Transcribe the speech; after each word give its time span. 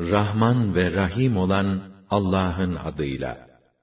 Rahman 0.00 0.74
ve 0.74 0.92
Rahim 0.92 1.36
olan 1.36 1.92
Allah'ın 2.10 2.74
adıyla. 2.74 3.51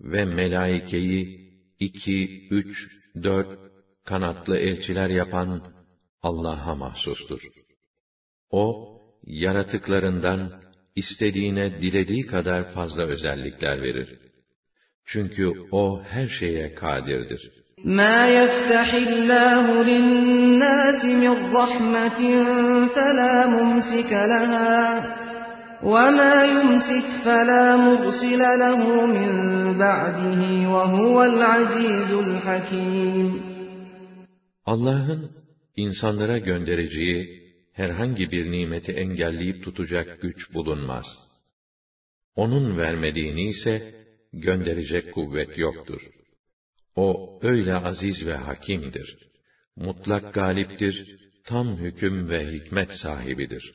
ve 0.00 0.24
melaikeyi 0.24 1.46
iki, 1.80 2.48
üç, 2.50 2.88
dört 3.22 3.48
kanatlı 4.04 4.56
elçiler 4.56 5.10
yapan 5.10 5.62
Allah'a 6.22 6.74
mahsustur. 6.74 7.40
O, 8.50 8.96
yaratıklarından 9.26 10.50
istediğine 10.96 11.80
dilediği 11.82 12.26
kadar 12.26 12.64
fazla 12.74 13.06
özellikler 13.06 13.82
verir. 13.82 14.08
Çünkü 15.04 15.52
o 15.70 16.02
her 16.02 16.28
şeye 16.28 16.74
kadirdir. 16.74 17.50
مَا 17.84 18.18
يَفْتَحِ 18.38 18.88
اللّٰهُ 19.08 19.66
لِلنَّاسِ 19.90 21.00
مِنْ 21.22 21.34
رَحْمَةٍ 21.58 22.20
فَلَا 22.94 23.34
مُمْسِكَ 23.56 24.12
لَهَا 24.32 25.26
وَمَا 25.82 26.34
يُمْسِكْ 26.56 27.06
فَلَا 27.24 27.64
مُرْسِلَ 27.86 28.42
لَهُ 28.64 28.82
مِنْ 29.16 29.32
بَعْدِهِ 29.78 30.40
وَهُوَ 30.74 31.16
الْعَزِيزُ 31.32 32.10
الْحَكِيمُ 32.26 33.56
Allah'ın 34.66 35.30
insanlara 35.76 36.38
göndereceği 36.38 37.46
herhangi 37.72 38.30
bir 38.30 38.50
nimeti 38.50 38.92
engelleyip 38.92 39.64
tutacak 39.64 40.22
güç 40.22 40.54
bulunmaz. 40.54 41.06
Onun 42.36 42.78
vermediğini 42.78 43.48
ise 43.48 43.94
gönderecek 44.32 45.14
kuvvet 45.14 45.58
yoktur. 45.58 46.00
O 46.96 47.38
öyle 47.42 47.74
aziz 47.74 48.26
ve 48.26 48.34
hakimdir. 48.34 49.18
Mutlak 49.76 50.34
galiptir, 50.34 51.18
tam 51.44 51.76
hüküm 51.76 52.28
ve 52.28 52.52
hikmet 52.52 52.90
sahibidir. 53.02 53.74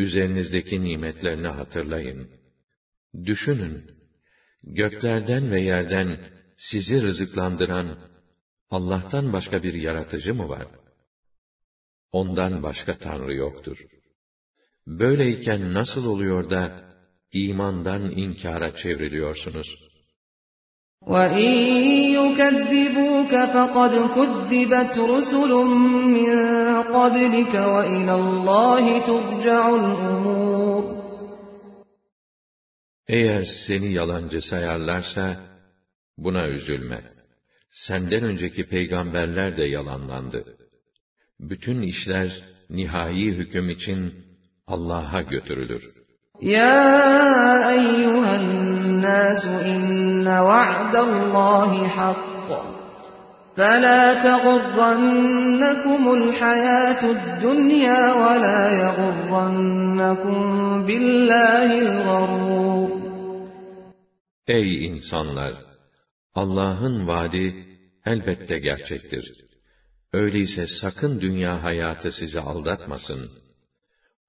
üzerinizdeki 0.00 0.80
nimetlerini 0.80 1.48
hatırlayın. 1.48 2.30
Düşünün, 3.24 3.90
göklerden 4.62 5.50
ve 5.50 5.60
yerden 5.60 6.18
sizi 6.56 7.02
rızıklandıran 7.02 7.98
Allah'tan 8.70 9.32
başka 9.32 9.62
bir 9.62 9.74
yaratıcı 9.74 10.34
mı 10.34 10.48
var? 10.48 10.66
Ondan 12.12 12.62
başka 12.62 12.98
Tanrı 12.98 13.34
yoktur. 13.34 13.78
Böyleyken 14.86 15.74
nasıl 15.74 16.06
oluyor 16.06 16.50
da 16.50 16.84
imandan 17.32 18.10
inkara 18.10 18.76
çevriliyorsunuz?' 18.76 19.86
وَاِنْ 21.12 21.52
يُكَذِّبُوكَ 22.18 23.32
فَقَدْ 23.54 23.92
كُذِّبَتْ 24.16 24.94
رُسُلٌ 24.98 25.52
مِّن 26.14 26.49
قَبْلِكَ 26.96 27.54
وَاِلَى 27.74 28.14
اللّٰهِ 28.22 28.84
تُرْجَعُ 29.08 29.62
الْاُمُورُ 29.80 30.84
Eğer 33.08 33.44
seni 33.66 33.92
yalancı 33.92 34.42
sayarlarsa, 34.42 35.36
buna 36.18 36.48
üzülme. 36.48 37.00
Senden 37.70 38.24
önceki 38.24 38.68
peygamberler 38.68 39.56
de 39.56 39.64
yalanlandı. 39.64 40.56
Bütün 41.40 41.82
işler, 41.82 42.44
nihai 42.70 43.26
hüküm 43.26 43.70
için 43.70 44.14
Allah'a 44.66 45.22
götürülür. 45.22 45.82
Ya 46.40 47.72
eyyühen 47.72 48.76
الناس 48.96 49.46
إن 49.46 50.26
وعد 50.26 50.96
الله 50.96 51.88
حق 51.88 52.29
فلا 53.56 54.04
تغرنكم 54.28 56.02
الحياة 56.14 57.02
الدنيا 57.16 58.02
ولا 58.22 58.62
يغرنكم 58.84 60.38
بالله 60.86 61.68
الغرور 61.78 63.06
Ey 64.48 64.84
insanlar! 64.84 65.54
Allah'ın 66.34 67.06
vaadi 67.06 67.66
elbette 68.04 68.58
gerçektir. 68.58 69.32
Öyleyse 70.12 70.66
sakın 70.80 71.20
dünya 71.20 71.62
hayatı 71.62 72.12
sizi 72.12 72.40
aldatmasın. 72.40 73.30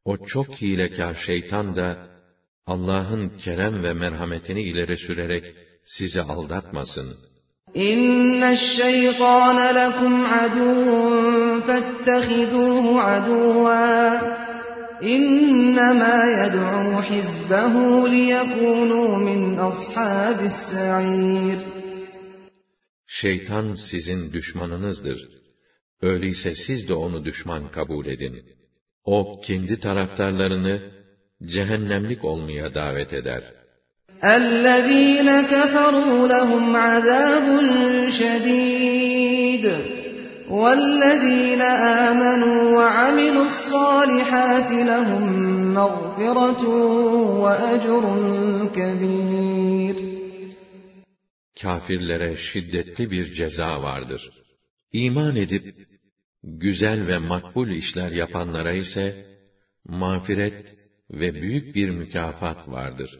O 0.06 0.18
çok 0.26 0.48
hilekar 0.62 1.14
şeytan 1.26 1.76
da 1.76 2.08
Allah'ın 2.66 3.38
kerem 3.38 3.84
ve 3.84 3.94
merhametini 3.94 4.62
ileri 4.62 4.98
sürerek 4.98 5.56
sizi 5.86 6.22
aldatmasın. 6.22 7.18
İnne 7.75 8.57
şeytâne 8.57 9.75
lekum 9.75 10.25
aduvun 10.25 11.61
fettehiduhu 11.61 13.01
aduva. 13.01 14.43
İnnemâ 15.03 16.25
yed'u 16.25 17.03
hizbehu 17.11 18.09
liyekûnû 18.13 19.25
min 19.25 19.57
ashabis 19.57 20.59
sa'ir. 20.71 21.61
Şeytan 23.07 23.75
sizin 23.91 24.33
düşmanınızdır. 24.33 25.29
Öyleyse 26.03 26.51
siz 26.67 26.89
de 26.89 26.95
onu 26.95 27.25
düşman 27.25 27.69
kabul 27.71 28.07
edin. 28.07 28.45
O 29.05 29.41
kendi 29.47 29.81
taraftarlarını 29.81 30.91
cehennemlik 31.47 32.25
olmaya 32.25 32.75
davet 32.75 33.13
eder. 33.13 33.62
اَلَّذ۪ينَ 34.24 35.30
كَفَرُوا 35.42 36.28
لَهُمْ 36.28 36.76
عَذَابٌ 36.76 37.48
شَد۪يدٌ 38.20 39.66
وَالَّذ۪ينَ 40.50 41.62
آمَنُوا 42.10 42.60
وَعَمِلُوا 42.78 43.46
الصَّالِحَاتِ 43.52 44.72
لَهُمْ 44.92 45.24
مَغْفِرَةٌ 45.74 46.64
وَأَجْرٌ 47.44 48.04
كَب۪يرٌ 48.78 49.98
Kafirlere 51.62 52.36
şiddetli 52.36 53.12
bir 53.12 53.34
ceza 53.34 53.82
vardır. 53.82 54.30
İman 54.94 55.36
edip, 55.36 55.76
güzel 56.44 57.08
ve 57.08 57.18
makbul 57.18 57.68
işler 57.68 58.12
yapanlara 58.12 58.74
ise, 58.74 59.26
mağfiret 59.86 60.76
ve 61.12 61.34
büyük 61.34 61.76
bir 61.76 61.90
mükafat 61.90 62.70
vardır. 62.70 63.20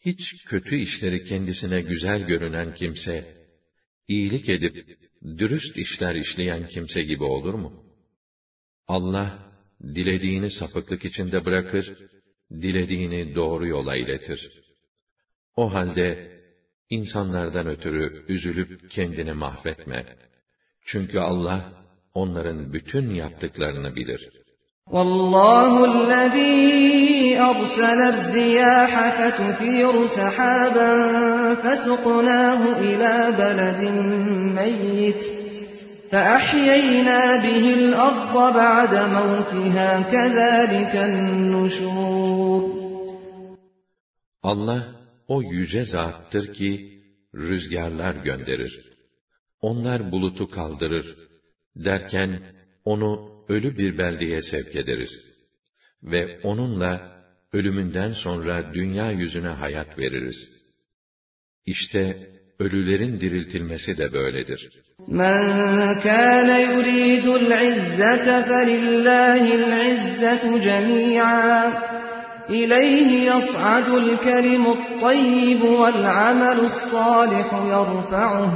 Hiç 0.00 0.44
kötü 0.44 0.76
işleri 0.76 1.24
kendisine 1.24 1.80
güzel 1.80 2.26
görünen 2.26 2.74
kimse, 2.74 3.36
iyilik 4.08 4.48
edip 4.48 4.98
dürüst 5.38 5.78
işler 5.78 6.14
işleyen 6.14 6.66
kimse 6.66 7.00
gibi 7.00 7.24
olur 7.24 7.54
mu? 7.54 7.84
Allah, 8.88 9.52
dilediğini 9.82 10.50
sapıklık 10.50 11.04
içinde 11.04 11.44
bırakır, 11.44 11.98
dilediğini 12.50 13.34
doğru 13.34 13.66
yola 13.66 13.96
iletir. 13.96 14.50
O 15.56 15.72
halde, 15.74 16.40
insanlardan 16.90 17.66
ötürü 17.66 18.24
üzülüp 18.28 18.90
kendini 18.90 19.32
mahvetme. 19.32 20.16
Çünkü 20.84 21.18
Allah, 21.18 21.84
onların 22.14 22.72
bütün 22.72 23.14
yaptıklarını 23.14 23.96
bilir. 23.96 24.39
والله 24.91 25.85
الذي 25.85 27.39
أرسل 27.39 27.99
الرياح 28.13 28.91
فتثير 29.17 30.07
سحابا 30.07 30.93
فسقناه 31.55 32.79
إلى 32.79 33.35
بلد 33.37 33.81
ميت 34.59 35.23
فأحيينا 36.11 37.35
به 37.35 37.73
الأرض 37.73 38.53
بعد 38.53 38.93
موتها 38.95 40.01
كذلك 40.11 40.95
النشور 40.95 42.85
Allah 44.43 44.83
o 45.27 45.41
yüce 45.41 45.85
zattır 45.85 46.53
ki 46.53 47.01
rüzgarlar 47.35 48.15
gönderir. 48.15 48.73
Onlar 49.61 50.11
bulutu 50.11 50.49
kaldırır. 50.51 51.17
Derken 51.75 52.41
onu 52.85 53.35
ölü 53.49 53.77
bir 53.77 53.97
beldeye 53.97 54.41
sevk 54.41 54.75
ederiz. 54.75 55.11
Ve 56.03 56.39
onunla 56.43 57.15
ölümünden 57.53 58.09
sonra 58.09 58.73
dünya 58.73 59.11
yüzüne 59.11 59.47
hayat 59.47 59.99
veririz. 59.99 60.65
İşte 61.65 62.29
ölülerin 62.59 63.19
diriltilmesi 63.19 63.97
de 63.97 64.13
böyledir. 64.13 64.69
مَنْ 65.07 65.39
كَانَ 66.07 66.49
يُرِيدُ 66.71 67.25
الْعِزَّةَ 67.41 68.27
فَلِلَّهِ 68.49 69.43
الْعِزَّةُ 69.61 70.43
جَمِيعًا 70.67 71.51
إِلَيْهِ 72.59 73.09
يَصْعَدُ 73.31 73.87
الْكَلِمُ 74.03 74.63
الطَّيِّبُ 74.77 75.61
وَالْعَمَلُ 75.79 76.57
الصَّالِحُ 76.71 77.47
يَرْفَعُهُ 77.73 78.51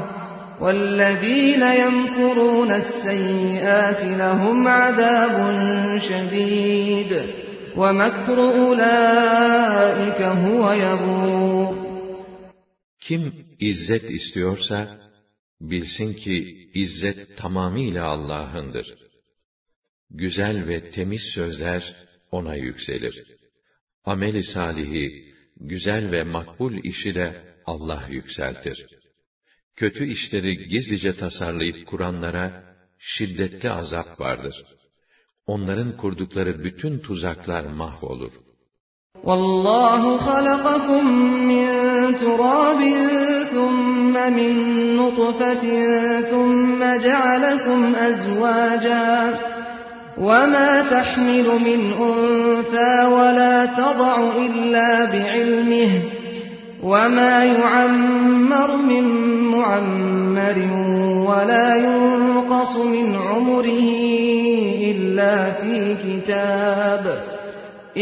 وَالَّذ۪ينَ 0.63 1.63
يَمْكُرُونَ 1.83 2.71
السَّيِّئَاتِ 2.83 4.01
لَهُمْ 4.21 4.67
عَذَابٌ 4.67 5.35
شَد۪يدٌ 6.07 7.11
وَمَكْرُ 7.81 8.37
أُولَٰئِكَ 8.63 10.19
هُوَ 10.43 10.63
يَبُورُ 10.85 11.75
Kim 12.99 13.23
izzet 13.59 14.11
istiyorsa, 14.11 14.99
bilsin 15.61 16.13
ki 16.13 16.35
izzet 16.73 17.37
tamamıyla 17.37 18.05
Allah'ındır. 18.05 18.87
Güzel 20.09 20.67
ve 20.67 20.89
temiz 20.89 21.21
sözler 21.35 21.95
ona 22.31 22.55
yükselir. 22.55 23.23
Ameli 24.05 24.43
salihi, 24.43 25.33
güzel 25.57 26.11
ve 26.11 26.23
makbul 26.23 26.73
işi 26.83 27.15
de 27.15 27.55
Allah 27.65 28.03
yükseltir. 28.09 28.85
Kötü 29.75 30.05
işleri 30.05 30.67
gizlice 30.67 31.17
tasarlayıp 31.17 31.87
kuranlara 31.87 32.63
şiddetli 32.99 33.71
azap 33.71 34.19
vardır. 34.19 34.55
Onların 35.45 35.97
kurdukları 35.97 36.63
bütün 36.63 36.99
tuzaklar 36.99 37.63
mahvolur. 37.65 38.31
وَاللّٰهُ 39.27 40.17
خَلَقَكُم 40.27 41.03
مِّن 41.51 41.67
تُرَابٍ 42.23 42.81
ثُمَّ 43.53 44.15
مِن 44.37 44.53
نُّطْفَةٍ 44.99 45.65
ثُمَّ 46.31 46.81
جَعَلَكُمْ 47.05 47.79
أَزْوَاجًا 48.09 49.09
وَمَا 50.27 50.71
تَحْمِلُ 50.93 51.47
مِنْ 51.67 51.81
أُنثَىٰ 52.07 52.95
وَلَا 53.17 53.55
تَضَعُ 53.79 54.15
إِلَّا 54.45 54.89
بِعِلْمِهِ 55.13 55.91
وَمَا 56.83 57.35
يُعَمَّرُ 57.43 58.69
مِن 58.75 58.92
مُّعَمَّرٍ 58.92 58.92
وَلَا 61.29 61.67
يُنقَصُ 61.85 62.73
مِنْ 62.95 63.07
عُمُرِهِ 63.15 63.87
إِلَّا 64.91 65.35
فِي 65.59 65.75
كِتَابٍ 66.03 67.05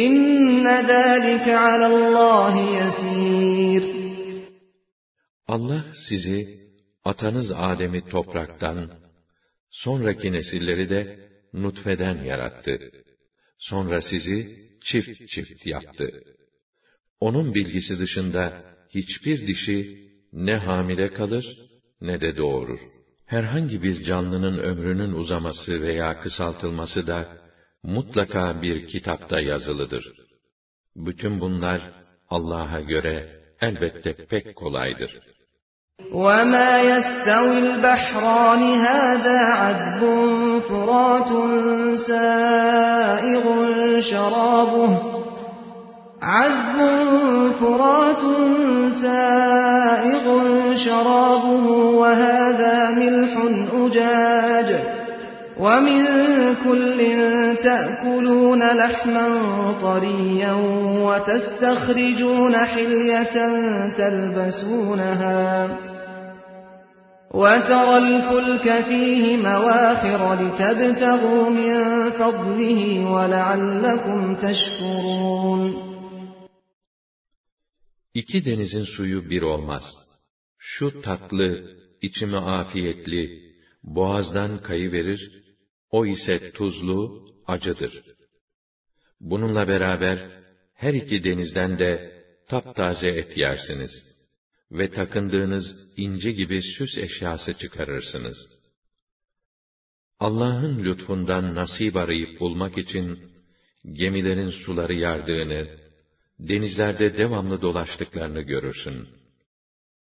إِنَّ 0.06 0.66
ذَٰلِكَ 0.92 1.48
عَلَى 1.66 1.88
اللّٰهِ 1.96 2.54
يَسِيرٌ 2.82 3.84
Allah 5.48 5.86
sizi, 6.10 6.60
atanız 7.06 7.52
Adem'i 7.56 8.02
topraktan, 8.06 8.92
sonraki 9.72 10.32
nesilleri 10.32 10.90
de 10.90 11.30
nutfeden 11.54 12.24
yarattı. 12.24 12.80
Sonra 13.60 14.02
sizi 14.02 14.40
çift 14.82 15.28
çift 15.28 15.66
yaptı. 15.66 16.24
Onun 17.20 17.54
bilgisi 17.54 18.00
dışında 18.00 18.64
hiçbir 18.96 19.48
dişi 19.48 20.08
ne 20.34 20.56
hamile 20.56 21.14
kalır 21.14 21.46
ne 22.02 22.22
de 22.22 22.38
doğurur. 22.38 22.80
Herhangi 23.32 23.84
bir 23.84 24.04
canlının 24.04 24.58
ömrünün 24.58 25.14
uzaması 25.14 25.82
veya 25.82 26.20
kısaltılması 26.20 27.08
da 27.08 27.26
mutlaka 27.84 28.62
bir 28.62 28.88
kitapta 28.88 29.40
yazılıdır. 29.40 30.14
Bütün 30.96 31.40
bunlar 31.40 31.82
Allah'a 32.30 32.80
göre 32.80 33.30
elbette 33.62 34.14
pek 34.14 34.56
kolaydır. 34.56 35.20
وَمَا 36.12 36.72
يَسْتَوِي 36.92 37.58
الْبَحْرَانِ 37.68 38.62
هَذَا 38.88 39.40
عَذْبٌ 39.62 40.02
فُرَاتٌ 40.70 41.32
سَائِغٌ 42.08 43.46
شَرَابُهُ 44.12 45.18
عذب 46.22 46.78
فرات 47.60 48.24
سائغ 49.02 49.51
شرابه 50.77 51.67
وهذا 51.71 52.91
ملح 52.91 53.39
أجاج 53.75 54.77
ومن 55.61 56.05
كل 56.65 56.99
تأكلون 57.63 58.63
لحما 58.63 59.29
طريا 59.83 60.53
وتستخرجون 61.03 62.57
حلية 62.57 63.53
تلبسونها 63.99 65.69
وترى 67.35 67.99
الفلك 67.99 68.73
فيه 68.83 69.37
مواخر 69.37 70.35
لتبتغوا 70.35 71.51
من 71.51 72.11
فضله 72.11 73.11
ولعلكم 73.13 74.35
تشكرون 74.35 75.92
İki 78.15 78.45
denizin 78.45 78.85
suyu 78.85 79.31
bir 79.31 79.43
olmaz. 79.43 79.85
Şu 80.59 81.01
tatlı, 81.01 81.77
içimi 82.03 82.37
afiyetli, 82.37 83.53
boğazdan 83.83 84.63
kayıverir, 84.63 85.43
o 85.91 86.07
ise 86.07 86.53
tuzlu, 86.53 87.27
acıdır. 87.47 88.05
Bununla 89.21 89.69
beraber, 89.69 90.31
her 90.75 90.95
iki 90.95 91.25
denizden 91.25 91.79
de 91.79 92.23
taptaze 92.49 93.09
et 93.09 93.37
yersiniz. 93.37 93.91
Ve 94.71 94.91
takındığınız 94.91 95.65
inci 95.97 96.35
gibi 96.35 96.63
süs 96.63 96.99
eşyası 96.99 97.59
çıkarırsınız. 97.59 98.37
Allah'ın 100.21 100.85
lütfundan 100.85 101.55
nasip 101.55 101.97
arayıp 101.97 102.41
bulmak 102.41 102.79
için, 102.79 103.33
gemilerin 103.93 104.51
suları 104.51 104.95
yardığını, 104.95 105.82
denizlerde 106.42 107.18
devamlı 107.18 107.62
dolaştıklarını 107.62 108.42
görürsün. 108.42 109.08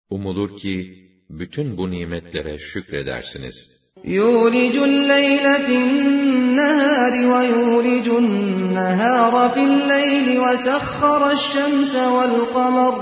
Umulur 0.10 0.58
ki, 0.58 1.06
bütün 1.30 1.78
bu 1.78 1.92
nimetlere 1.92 2.58
şükredersiniz. 2.58 3.56
يُولِجُ 4.04 4.76
اللَّيْلَ 4.92 5.46
فِي 5.66 5.76
النَّهَارِ 5.88 7.14
وَيُولِجُ 7.34 8.08
النَّهَارَ 8.24 9.34
فِي 9.56 9.62
اللَّيْلِ 9.72 10.28
وَسَخَّرَ 10.44 11.22
الشَّمْسَ 11.38 11.94
وَالْقَمَرَ 12.16 12.94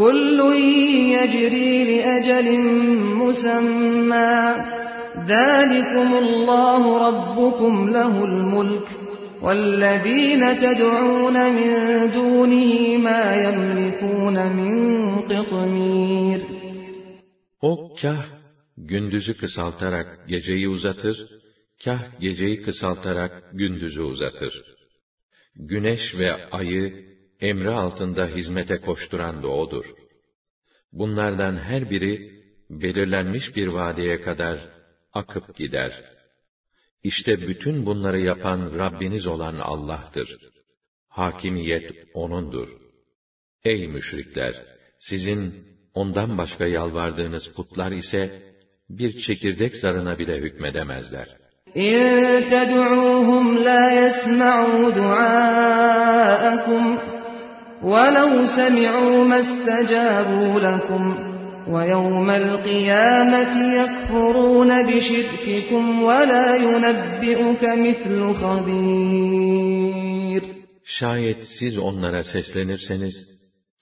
كُلٌّ 0.00 0.38
يَجْرِي 1.16 1.72
لِأَجَلٍ 1.90 2.48
مُّسَمًّى 3.22 4.34
ذَٰلِكُمُ 5.32 6.08
اللَّهُ 6.24 6.82
رَبُّكُمْ 7.06 7.74
لَهُ 7.96 8.14
الْمُلْكُ 8.24 8.88
وَالَّذ۪ينَ 9.44 10.42
تَدْعُونَ 10.64 11.36
مِنْ 11.58 11.70
دُونِهِ 12.16 12.72
مَا 13.06 13.22
يَمْلِكُونَ 13.44 14.36
مِنْ 14.58 14.72
قِطْمِيرٍ 15.30 16.40
O 17.60 17.94
kah 18.02 18.24
gündüzü 18.76 19.34
kısaltarak 19.36 20.28
geceyi 20.28 20.68
uzatır, 20.68 21.16
kah 21.84 22.20
geceyi 22.20 22.62
kısaltarak 22.62 23.32
gündüzü 23.52 24.02
uzatır. 24.02 24.62
Güneş 25.56 26.14
ve 26.18 26.46
ayı 26.50 27.06
emri 27.40 27.70
altında 27.70 28.26
hizmete 28.26 28.76
koşturan 28.76 29.42
da 29.42 29.48
odur. 29.48 29.86
Bunlardan 30.92 31.56
her 31.56 31.90
biri 31.90 32.42
belirlenmiş 32.70 33.56
bir 33.56 33.66
vadeye 33.66 34.20
kadar 34.20 34.58
akıp 35.12 35.56
gider. 35.56 36.04
İşte 37.02 37.48
bütün 37.48 37.86
bunları 37.86 38.20
yapan 38.20 38.78
Rabbiniz 38.78 39.26
olan 39.26 39.54
Allah'tır. 39.54 40.38
Hakimiyet 41.08 41.90
O'nundur. 42.14 42.68
Ey 43.64 43.88
müşrikler! 43.88 44.54
Sizin 44.98 45.66
ondan 45.94 46.38
başka 46.38 46.66
yalvardığınız 46.66 47.48
putlar 47.56 47.92
ise 47.92 48.42
bir 48.90 49.20
çekirdek 49.22 49.76
zarına 49.76 50.18
bile 50.18 50.36
hükmedemezler. 50.36 51.28
İn 51.74 52.48
ted'uuhum 52.50 53.64
la 53.64 53.90
yesma'u 53.90 54.94
du'aakum 54.96 56.32
وَلَوْ 57.90 58.46
سَمِعُوا 58.58 59.24
مَا 59.30 59.38
اسْتَجَابُوا 59.46 60.60
لَكُمْ 60.66 61.04
وَيَوْمَ 61.74 62.28
الْقِيَامَةِ 62.30 63.54
يَكْفُرُونَ 63.80 64.70
بِشِرْكِكُمْ 64.88 65.84
وَلَا 66.08 66.48
يُنَبِّئُكَ 66.66 67.62
مِثْلُ 67.86 68.20
خَبِيرٍ 68.42 69.82
Şayet 70.84 71.44
siz 71.58 71.78
onlara 71.78 72.24
seslenirseniz, 72.24 73.14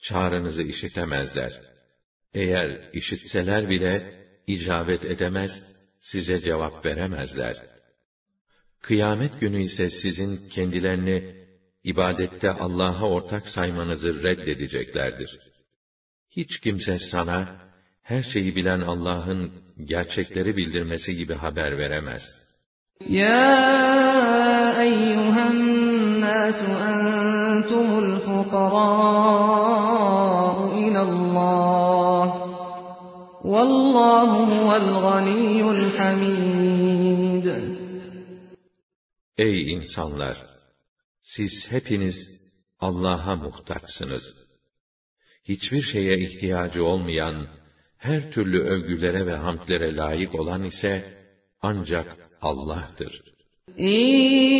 çağrınızı 0.01 0.61
işitemezler. 0.61 1.61
Eğer 2.33 2.89
işitseler 2.93 3.69
bile, 3.69 4.21
icabet 4.47 5.05
edemez, 5.05 5.51
size 5.99 6.39
cevap 6.39 6.85
veremezler. 6.85 7.55
Kıyamet 8.81 9.39
günü 9.39 9.63
ise 9.63 9.89
sizin 9.89 10.49
kendilerini 10.49 11.35
ibadette 11.83 12.51
Allah'a 12.51 13.09
ortak 13.09 13.47
saymanızı 13.47 14.23
reddedeceklerdir. 14.23 15.39
Hiç 16.29 16.59
kimse 16.59 16.99
sana, 16.99 17.61
her 18.06 18.22
şeyi 18.22 18.56
bilen 18.56 18.80
Allah'ın 18.80 19.52
gerçekleri 19.84 20.56
bildirmesi 20.56 21.16
gibi 21.16 21.34
haber 21.34 21.78
veremez. 21.78 22.22
Ya 23.00 24.82
eyyühen 24.82 25.58
nasu 26.20 26.66
entumul 26.90 28.20
fukarâ'u 28.20 28.76
ilallah. 30.86 32.28
Vallahu 33.44 34.38
huvel 34.52 34.88
ganiyyul 35.06 35.84
hamid. 35.96 37.46
Ey 39.38 39.72
insanlar! 39.72 40.36
Siz 41.22 41.52
hepiniz 41.70 42.16
Allah'a 42.80 43.36
muhtaçsınız. 43.36 44.24
Hiçbir 45.44 45.82
şeye 45.82 46.18
ihtiyacı 46.18 46.84
olmayan, 46.84 47.46
her 47.97 48.31
türlü 48.31 48.59
övgülere 48.63 49.25
ve 49.25 49.35
hamdlere 49.35 49.95
layık 49.95 50.35
olan 50.35 50.63
ise 50.63 51.03
ancak 51.61 52.17
Allah'tır. 52.41 53.21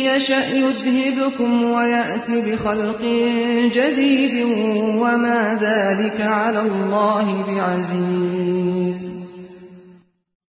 يَشَأْ 0.08 0.44
يُذْهِبْكُمْ 0.62 1.50
وَيَأْتِ 1.76 2.28
بِخَلْقٍ 2.46 3.02
جَدِيدٍ 3.76 4.36
وَمَا 5.02 5.40
ذَٰلِكَ 5.64 6.18
عَلَى 6.40 6.60
اللّٰهِ 6.70 7.26
بِعَز۪يزٍ 7.48 9.00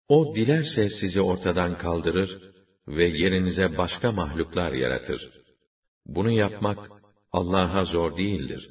O 0.08 0.34
dilerse 0.34 0.90
sizi 1.00 1.20
ortadan 1.20 1.78
kaldırır 1.78 2.38
ve 2.88 3.06
yerinize 3.06 3.78
başka 3.78 4.12
mahluklar 4.12 4.72
yaratır. 4.72 5.30
Bunu 6.06 6.30
yapmak 6.30 6.78
Allah'a 7.32 7.84
zor 7.84 8.16
değildir. 8.16 8.70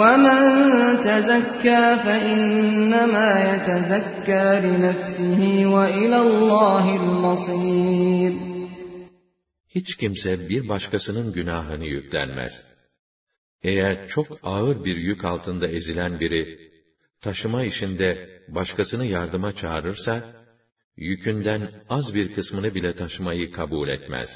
وَمَنْ 0.00 0.40
تَزَكَّى 1.08 1.82
فَإِنَّمَا 2.04 3.28
يَتَزَكَّى 3.50 4.44
لِنَفْسِهِ 4.66 5.40
وَإِلَى 5.74 6.18
اللّٰهِ 6.28 6.84
الْمَصِيرُ 7.02 8.34
Hiç 9.74 9.96
kimse 9.96 10.48
bir 10.48 10.68
başkasının 10.68 11.32
günahını 11.32 11.84
yüklenmez. 11.86 12.52
Eğer 13.62 14.08
çok 14.08 14.26
ağır 14.42 14.84
bir 14.84 14.96
yük 14.96 15.24
altında 15.24 15.68
ezilen 15.68 16.20
biri, 16.20 16.58
taşıma 17.20 17.64
işinde 17.64 18.40
başkasını 18.48 19.06
yardıma 19.06 19.52
çağırırsa, 19.52 20.32
yükünden 20.96 21.70
az 21.88 22.14
bir 22.14 22.34
kısmını 22.34 22.74
bile 22.74 22.96
taşımayı 22.96 23.52
kabul 23.52 23.88
etmez. 23.88 24.28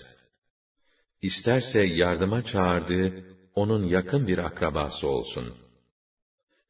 İsterse 1.23 1.83
yardıma 1.83 2.43
çağırdığı 2.45 3.25
onun 3.55 3.85
yakın 3.85 4.27
bir 4.27 4.39
akrabası 4.39 5.09
olsun. 5.09 5.55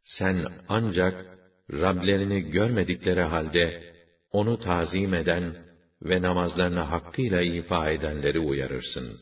Sen 0.04 0.44
ancak 0.68 1.36
Rablerini 1.72 2.40
görmedikleri 2.40 3.22
halde 3.22 3.94
onu 4.32 4.58
tazim 4.58 5.14
eden 5.14 5.56
ve 6.02 6.22
namazlarını 6.22 6.80
hakkıyla 6.80 7.42
ifa 7.42 7.90
edenleri 7.90 8.38
uyarırsın. 8.38 9.18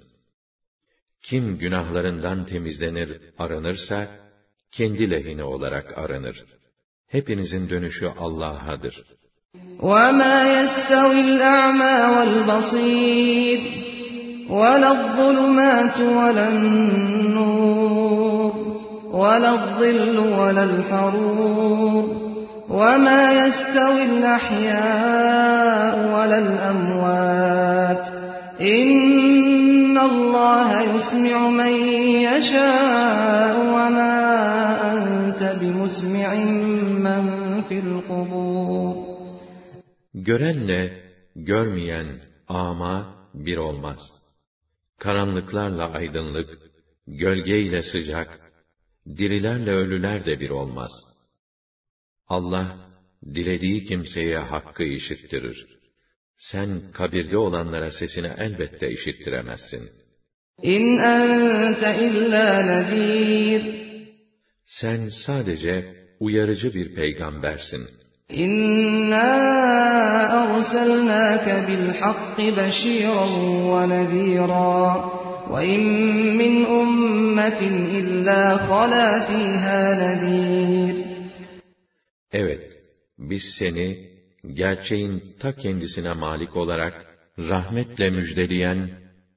Kim 1.22 1.58
günahlarından 1.58 2.46
temizlenir, 2.46 3.20
arınırsa, 3.38 4.08
kendi 4.72 5.10
lehine 5.10 5.44
olarak 5.44 5.98
arınır. 5.98 6.44
Hepinizin 7.08 7.70
dönüşü 7.70 8.06
Allah'adır. 8.06 9.04
وَمَا 9.78 10.36
يَسْتَوِي 10.56 11.20
الْأَعْمَى 11.30 11.94
وَالْبَصِيرُ 12.14 13.87
وَلَا 14.49 14.91
الظُّلُمَاتُ 14.91 15.99
وَلَا 15.99 16.47
النُّورُ 16.49 17.89
وَلَا 19.11 19.51
الظِّلُّ 19.53 20.17
وَلَا 20.17 20.63
الْحَرُورُ 20.63 22.03
وَمَا 22.69 23.21
يَسْتَوِي 23.45 24.03
الْأَحْيَاءُ 24.17 25.95
وَلَا 26.13 26.37
الْأَمْوَاتُ 26.37 28.05
إِنَّ 28.61 29.97
اللَّهَ 29.97 30.69
يُسْمِعُ 30.81 31.49
مَن 31.49 31.73
يَشَاءُ 32.29 33.53
وَمَا 33.75 34.15
أَنتَ 34.93 35.41
بِمُسْمِعٍ 35.61 36.29
مَّن 37.05 37.23
فِي 37.69 37.79
الْقُبُورِ 37.79 38.95
Görenle 40.13 40.93
görmeyen 41.35 42.07
ama 42.47 43.05
bir 43.33 43.57
olmaz. 43.57 44.18
Karanlıklarla 44.99 45.91
aydınlık, 45.91 46.49
gölgeyle 47.07 47.83
sıcak, 47.83 48.39
dirilerle 49.17 49.71
ölüler 49.71 50.25
de 50.25 50.39
bir 50.39 50.49
olmaz. 50.49 50.91
Allah, 52.27 52.77
dilediği 53.25 53.83
kimseye 53.83 54.37
hakkı 54.37 54.83
işittirir. 54.83 55.67
Sen 56.37 56.91
kabirde 56.91 57.37
olanlara 57.37 57.91
sesini 57.91 58.31
elbette 58.37 58.91
işittiremezsin. 58.91 59.89
İn 60.61 60.97
ente 60.97 62.05
illa 62.05 62.61
nezir. 62.61 63.79
Sen 64.65 65.09
sadece 65.25 65.95
uyarıcı 66.19 66.73
bir 66.73 66.95
peygambersin. 66.95 67.89
Evet, 82.31 82.77
biz 83.19 83.43
seni 83.59 84.09
gerçeğin 84.53 85.35
ta 85.39 85.55
kendisine 85.55 86.13
malik 86.13 86.55
olarak 86.55 87.05
rahmetle 87.37 88.09
müjdeleyen 88.09 88.89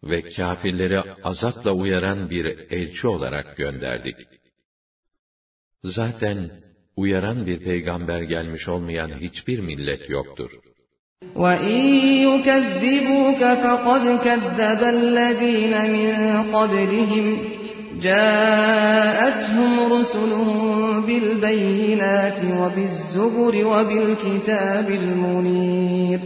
ve 0.05 0.23
kâfirleri 0.23 1.01
azapla 1.25 1.73
uyaran 1.73 2.31
bir 2.31 2.45
elçi 2.71 3.07
olarak 3.07 3.57
gönderdik. 3.57 4.17
Zaten 5.83 6.51
uyaran 6.96 7.46
bir 7.46 7.60
peygamber 7.60 8.22
gelmiş 8.22 8.68
olmayan 8.68 9.12
hiçbir 9.20 9.60
millet 9.60 10.10
yoktur. 10.10 10.52
وَاِنْ 11.36 11.80
يُكَذِّبُوكَ 12.28 13.42
فَقَدْ 13.64 14.04
كَذَّبَ 14.26 14.82
الَّذ۪ينَ 14.96 15.74
مِنْ 15.96 16.14
قَبْلِهِمْ 16.56 17.28
جاءتهم 18.02 19.72
رسلهم 19.94 21.06
بالبينات 21.06 22.40
وبالزبر 22.60 23.54
وبالكتاب 23.66 24.90
المنير 24.90 26.20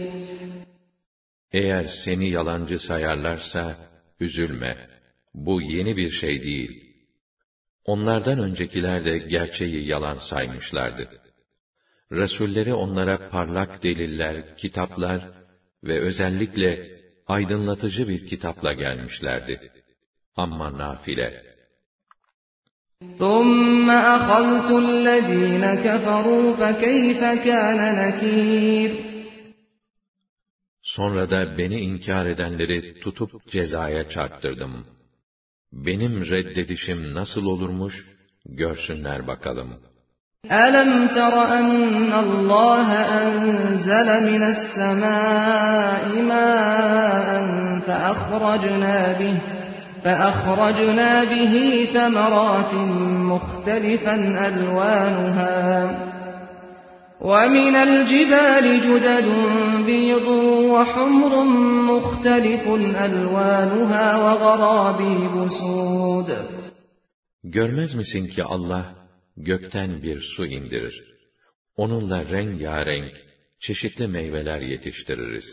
Eğer 1.52 1.86
seni 2.04 2.30
yalancı 2.30 2.78
sayarlarsa, 2.78 3.76
üzülme. 4.20 4.76
Bu 5.34 5.62
yeni 5.62 5.96
bir 5.96 6.10
şey 6.10 6.42
değil. 6.42 6.85
Onlardan 7.86 8.38
öncekiler 8.38 9.04
de 9.04 9.18
gerçeği 9.18 9.88
yalan 9.88 10.18
saymışlardı. 10.30 11.08
Resulleri 12.12 12.74
onlara 12.74 13.28
parlak 13.28 13.82
deliller, 13.82 14.56
kitaplar 14.56 15.30
ve 15.84 16.00
özellikle 16.00 17.00
aydınlatıcı 17.26 18.08
bir 18.08 18.26
kitapla 18.26 18.72
gelmişlerdi. 18.72 19.72
Amma 20.36 20.78
nafile. 20.78 21.52
ثُمَّ 23.18 23.88
أَخَذْتُ 24.16 24.68
الَّذ۪ينَ 24.86 25.64
كَفَرُوا 25.84 26.46
فَكَيْفَ 26.60 27.20
كَانَ 27.46 27.80
نَك۪يرٌ 28.00 29.12
Sonra 30.82 31.30
da 31.30 31.58
beni 31.58 31.80
inkar 31.80 32.26
edenleri 32.26 33.00
tutup 33.00 33.46
cezaya 33.50 34.08
çarptırdım. 34.08 34.86
Benim 35.72 36.14
reddedişim 36.30 37.14
nasıl 37.14 37.46
olurmuş, 37.46 37.94
görsünler 38.46 39.26
bakalım. 39.26 39.70
أَلَمْ 40.50 41.08
تَرَ 41.08 41.34
أَنَّ 41.58 42.12
اللّٰهَ 42.24 42.88
أَنْزَلَ 43.22 44.08
مِنَ 44.30 44.42
السَّمَاءِ 44.54 46.04
مَاءً 46.32 47.28
فَأَخْرَجْنَا 47.86 48.98
بِهِ 49.20 49.36
فَأَخْرَجْنَا 50.04 51.10
بِهِ 51.32 51.54
ثَمَرَاتٍ 51.94 52.74
مُخْتَلِفًا 53.32 54.16
أَلْوَانُهَا 54.48 55.52
وَمِنَ 57.30 57.74
الْجِبَالِ 57.88 58.66
جُدَدٌ 58.86 59.28
بِيضٌ 59.88 60.28
وَحُمْرٌ 60.74 61.32
مُخْتَلِفٌ 61.90 62.64
أَلْوَانُهَا 63.06 64.06
وَغَرَابِيبُ 64.24 65.34
سُودٌ 65.60 66.28
Görmez 67.44 67.94
misin 67.94 68.26
ki 68.26 68.44
Allah 68.44 68.94
gökten 69.36 70.02
bir 70.02 70.20
su 70.36 70.46
indirir. 70.46 71.04
Onunla 71.76 72.24
rengarenk, 72.30 73.14
çeşitli 73.60 74.06
meyveler 74.06 74.60
yetiştiririz. 74.60 75.44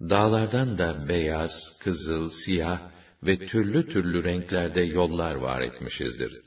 Dağlardan 0.00 0.78
da 0.78 1.08
beyaz, 1.08 1.52
kızıl, 1.84 2.30
siyah 2.44 2.80
ve 3.22 3.38
türlü 3.38 3.86
türlü 3.86 4.24
renklerde 4.24 4.82
yollar 4.82 5.34
var 5.34 5.60
etmişizdir. 5.60 6.45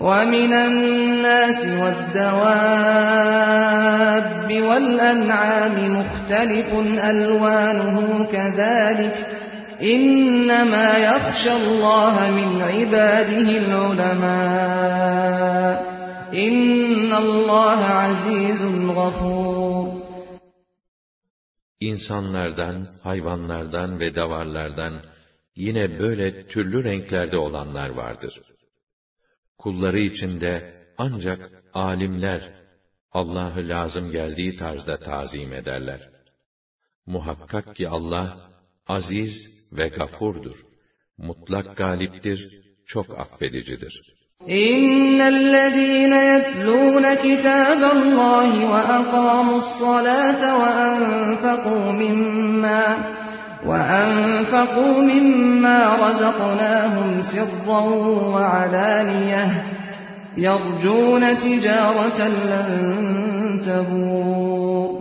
وَمِنَ 0.00 0.52
النَّاسِ 0.52 1.60
وَالدَّوَابِّ 1.80 2.50
وَالْأَنْعَامِ 4.68 5.76
مُخْتَلِفٌ 5.98 6.70
أَلْوَانُهُ 7.10 7.96
كَذَلِكَ 8.34 9.16
إِنَّمَا 9.82 10.88
يَخْشَى 11.08 11.52
اللّٰهَ 11.60 12.14
مِنْ 12.38 12.50
عِبَادِهِ 12.72 13.48
الْعُلَمَاءُ 13.62 14.70
إِنَّ 16.46 17.10
اللّٰهَ 17.24 17.80
عَز۪يزٌ 18.02 18.62
غَفُورٌ 18.98 19.86
İnsanlardan, 21.80 22.86
hayvanlardan 23.02 24.00
ve 24.00 24.14
davarlardan 24.14 24.94
yine 25.56 25.98
böyle 25.98 26.46
türlü 26.46 26.84
renklerde 26.84 27.38
olanlar 27.38 27.90
vardır. 27.90 28.40
Kulları 29.58 29.98
içinde 29.98 30.84
ancak 30.98 31.50
alimler 31.74 32.42
Allah'ı 33.12 33.68
lazım 33.68 34.10
geldiği 34.10 34.56
tarzda 34.56 34.98
tazim 34.98 35.52
ederler. 35.52 36.00
Muhakkak 37.06 37.76
ki 37.76 37.88
Allah 37.88 38.50
aziz 38.86 39.32
ve 39.72 39.88
gafurdur. 39.88 40.56
Mutlak 41.18 41.76
galiptir, 41.76 42.40
çok 42.86 43.18
affedicidir. 43.18 44.20
إن 44.48 45.20
الذين 45.20 46.12
يتلون 46.12 47.14
كتاب 47.14 47.80
الله 47.96 48.50
وأقاموا 48.72 49.58
الصلاة 49.58 50.42
وأنفقوا 50.60 51.92
مما 51.92 52.84
وأنفقوا 53.66 55.02
مما 55.02 55.78
رزقناهم 56.06 57.22
سرا 57.22 57.80
وعلانية 58.34 59.64
يرجون 60.36 61.22
تجارة 61.38 62.20
لن 62.28 62.68
تبور 63.66 65.00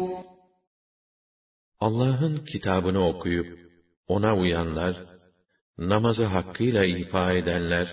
Allah'ın 1.82 2.38
kitabını 2.38 3.08
okuyup 3.08 3.60
ona 4.08 4.36
uyanlar, 4.36 4.96
namazı 5.78 6.26
hakkıyla 6.26 6.86
ifa 6.86 7.34
edenler 7.34 7.88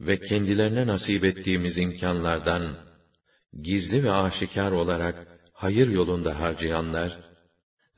ve 0.00 0.20
kendilerine 0.20 0.86
nasip 0.86 1.24
ettiğimiz 1.24 1.78
imkanlardan 1.78 2.76
gizli 3.62 4.04
ve 4.04 4.12
aşikar 4.12 4.72
olarak 4.72 5.28
hayır 5.52 5.88
yolunda 5.88 6.40
harcayanlar 6.40 7.18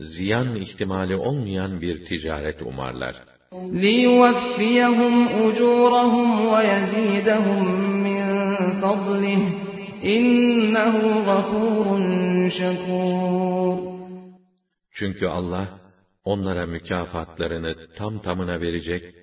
ziyan 0.00 0.56
ihtimali 0.56 1.16
olmayan 1.16 1.80
bir 1.80 2.04
ticaret 2.04 2.62
umarlar. 2.62 3.14
لِيُوَفِّيَهُمْ 3.84 5.14
أُجُورَهُمْ 5.44 6.28
وَيَزِيدَهُمْ 6.52 7.62
مِنْ 8.06 8.20
فَضْلِهِ 8.82 9.42
إِنَّهُ 10.14 10.94
غَفُورٌ 11.28 11.86
شَكُورٌ 12.58 13.76
Çünkü 14.92 15.26
Allah 15.26 15.80
onlara 16.24 16.66
mükafatlarını 16.66 17.74
tam 17.96 18.22
tamına 18.22 18.60
verecek, 18.60 19.14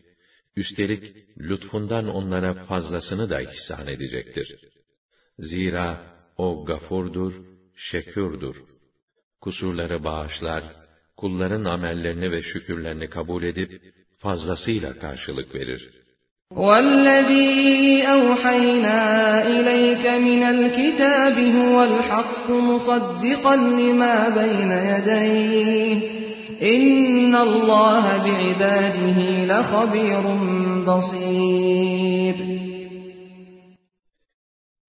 üstelik 0.56 1.04
lütfundan 1.39 2.08
onlara 2.08 2.54
fazlasını 2.54 3.30
da 3.30 3.41
ihsan 3.41 3.88
edecektir. 3.88 4.56
Zira 5.39 6.02
o 6.38 6.65
gafurdur, 6.65 7.34
şekürdür 7.75 8.58
kusurları 9.43 10.04
bağışlar, 10.04 10.63
kulların 11.17 11.65
amellerini 11.65 12.32
ve 12.32 12.41
şükürlerini 12.41 13.10
kabul 13.10 13.43
edip, 13.43 13.82
fazlasıyla 14.21 14.99
karşılık 14.99 15.56
verir. 15.56 15.89
وَالَّذ۪ي 16.56 18.04
أَوْحَيْنَا 18.15 18.99
إِلَيْكَ 19.56 20.06
مِنَ 20.28 20.41
الْكِتَابِ 20.56 21.38
هُوَ 21.58 21.78
الْحَقُّ 21.91 22.47
مُصَدِّقًا 22.69 23.56
لِمَا 23.80 24.15
بَيْنَ 24.39 24.71
يَدَيْهِ 24.91 25.97
إِنَّ 26.73 27.34
اللّٰهَ 27.47 28.06
بِعِبَادِهِ 28.25 29.17
لَخَب۪يرٌ 29.52 30.25
بَصِيرٌ 30.88 32.38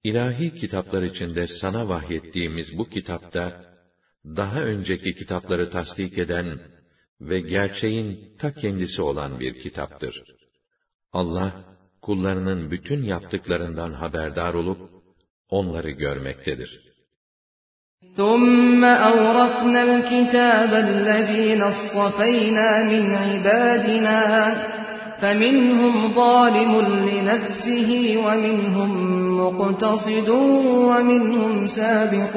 İlahi 0.05 0.55
kitaplar 0.55 1.03
içinde 1.03 1.47
sana 1.47 1.89
vahyettiğimiz 1.89 2.79
bu 2.79 2.89
kitapta, 2.89 3.71
daha 4.25 4.61
önceki 4.63 5.15
kitapları 5.15 5.71
tasdik 5.71 6.19
eden 6.19 6.59
ve 7.21 7.41
gerçeğin 7.41 8.37
ta 8.39 8.53
kendisi 8.53 9.03
olan 9.03 9.41
bir 9.41 9.55
kitaptır. 9.63 10.23
Allah, 11.13 11.53
kullarının 12.03 12.71
bütün 12.71 13.03
yaptıklarından 13.03 13.93
haberdar 13.93 14.55
olup, 14.55 14.91
onları 15.49 15.91
görmektedir. 15.91 16.91
ثُمَّ 18.17 18.83
أَوْرَثْنَا 19.09 19.83
الْكِتَابَ 19.91 20.73
الَّذ۪ينَ 20.87 21.61
اصْطَفَيْنَا 21.73 22.69
مِنْ 22.93 23.05
عِبَادِنَا 23.25 24.19
فَمِنْهُمْ 25.21 25.95
ظَالِمٌ 26.21 26.73
لِنَفْسِهِ 27.11 27.91
وَمِنْهُمْ 28.25 28.91
مُقْتَصِدٌ 29.41 30.29
وَمِنْهُمْ 30.91 31.67
سَابِقٌ 31.79 32.35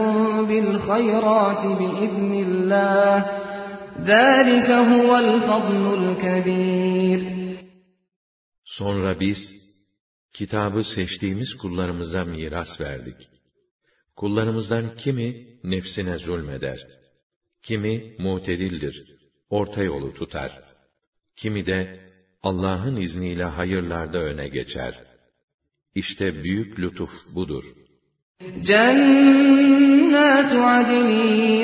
بِالْخَيْرَاتِ 0.49 1.63
بِإِذْنِ 1.79 2.33
اللّٰهِ 2.47 3.17
ذَٰلِكَ 4.11 4.69
هُوَ 4.91 5.11
الْفَضْلُ 5.25 5.83
الْكَبِيرُ 5.99 7.21
Sonra 8.65 9.19
biz, 9.19 9.37
kitabı 10.33 10.83
seçtiğimiz 10.83 11.53
kullarımıza 11.53 12.25
miras 12.25 12.81
verdik. 12.81 13.29
Kullarımızdan 14.15 14.95
kimi 14.97 15.47
nefsine 15.63 16.17
zulmeder, 16.17 16.79
kimi 17.63 18.15
mutedildir, 18.19 19.03
orta 19.49 19.83
yolu 19.83 20.13
tutar, 20.13 20.51
kimi 21.35 21.65
de 21.65 22.06
Allah'ın 22.43 22.95
izniyle 22.95 23.43
hayırlarda 23.43 24.17
öne 24.17 24.47
geçer. 24.47 24.93
İşte 25.95 26.43
büyük 26.43 26.79
lütuf 26.79 27.11
budur. 27.35 27.63
جَنَّاتُ 28.69 30.51
عَدْنٍ 30.71 31.09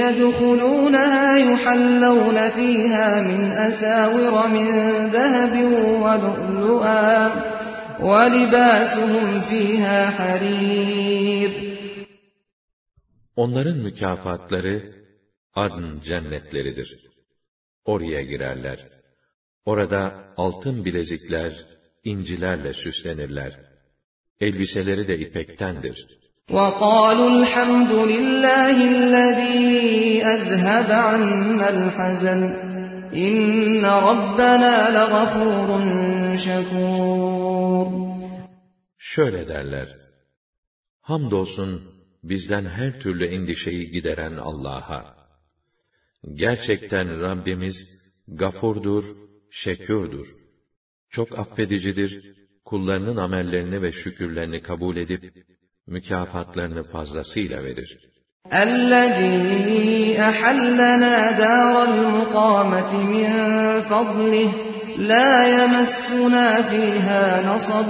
يَدْخُلُونَهَا 0.04 1.28
يُحَلَّوْنَ 1.50 2.38
فِيهَا 2.58 3.10
مِنْ 3.30 3.42
أَسَاوِرَ 3.68 4.34
مِنْ 4.56 4.68
ذَهَبٍ 5.16 5.54
وَلُؤْلُؤًا 6.04 7.16
وَلِبَاسُهُمْ 8.10 9.26
فِيهَا 9.50 10.00
حَرِيرٌ 10.18 11.52
Onların 13.36 13.78
mükafatları 13.78 14.94
adn 15.56 16.00
cennetleridir. 16.00 16.90
Oraya 17.86 18.22
girerler. 18.22 18.80
Orada 19.66 20.34
altın 20.38 20.86
bilezikler, 20.86 21.54
incilerle 22.04 22.74
süslenirler. 22.74 23.54
Elbiseleri 24.40 25.08
de 25.08 25.18
ipektendir. 25.20 26.08
وَقَالُوا 26.50 27.30
الْحَمْدُ 27.40 27.92
لِلَّهِ 28.14 28.76
الَّذ۪ي 28.96 29.60
أَذْهَبَ 30.34 30.90
عَنَّا 31.08 31.68
الْحَزَنَ 31.78 32.42
اِنَّ 33.28 33.84
رَبَّنَا 34.10 34.76
لَغَفُورٌ 34.98 35.70
شَكُورٌ 36.46 37.88
Şöyle 38.98 39.48
derler. 39.48 39.88
Hamdolsun 41.02 41.72
bizden 42.24 42.66
her 42.66 43.00
türlü 43.00 43.26
endişeyi 43.26 43.92
gideren 43.92 44.36
Allah'a. 44.38 45.16
Gerçekten 46.34 47.22
Rabbimiz 47.22 47.76
gafurdur, 48.28 49.04
şekürdür. 49.54 50.36
Çok 51.10 51.40
affedicidir, 51.40 52.36
kullarının 52.66 53.18
amellerini 53.18 53.82
ve 53.82 53.92
şükürlerini 53.92 54.62
kabul 54.62 54.98
edip, 54.98 55.34
mükafatlarını 55.88 56.84
fazlasıyla 56.84 57.64
verir. 57.64 58.00
الَّذ۪ي 58.52 60.18
أَحَلَّنَا 60.30 61.16
دَارَ 61.44 61.76
الْمُقَامَةِ 61.92 62.92
مِنْ 63.14 63.30
فَضْلِهِ 63.92 64.50
لَا 65.12 65.32
يَمَسُّنَا 65.58 66.48
ف۪يهَا 66.70 67.24
نَصَبٌ 67.50 67.90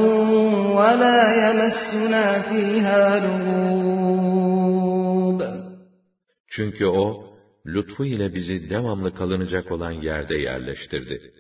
وَلَا 0.80 1.22
يَمَسُّنَا 1.44 2.26
ف۪يهَا 2.48 3.04
لُغُوبٌ 3.26 4.60
Çünkü 6.48 6.86
o, 6.86 7.34
lütfu 7.66 8.06
ile 8.06 8.34
bizi 8.34 8.70
devamlı 8.70 9.16
kalınacak 9.16 9.72
olan 9.72 9.92
yerde 9.92 10.36
yerleştirdi. 10.36 11.32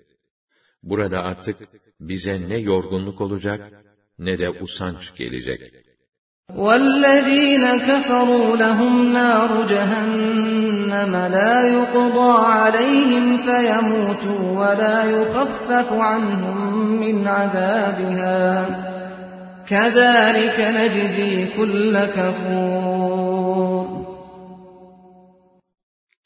Burada 0.83 1.23
artık 1.23 1.57
bize 1.99 2.49
ne 2.49 2.57
yorgunluk 2.57 3.21
olacak, 3.21 3.61
ne 4.19 4.37
de 4.37 4.49
usanç 4.49 5.15
gelecek. 5.17 5.61
وَالَّذ۪ينَ 6.63 7.65
كَفَرُوا 7.87 8.49
لَهُمْ 8.63 8.95
نَارُ 9.19 9.51
جَهَنَّمَ 9.73 11.13
لَا 11.35 11.55
يُقْضَى 11.77 12.31
عَلَيْهِمْ 12.53 13.25
فَيَمُوتُوا 13.47 14.41
وَلَا 14.59 14.97
يُخَفَّفُ 15.15 15.89
عَنْهُمْ 16.09 16.57
مِنْ 17.03 17.17
عَذَابِهَا 17.27 18.39
كَذَٰلِكَ 19.71 20.57
نَجْزِي 20.77 21.33
كُلَّ 21.57 21.95
كَفُورٍ 22.17 23.85